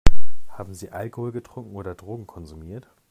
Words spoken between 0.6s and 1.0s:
Sie